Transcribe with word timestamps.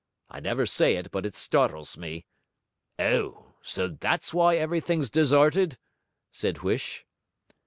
I 0.31 0.39
never 0.39 0.65
say 0.65 0.95
it 0.95 1.11
but 1.11 1.27
it 1.27 1.35
startles 1.35 1.95
me.' 1.95 2.25
'Oh, 2.97 3.53
so 3.61 3.87
that's 3.87 4.33
why 4.33 4.55
everything's 4.57 5.11
deserted?' 5.11 5.77
said 6.31 6.55
Huish. 6.63 7.05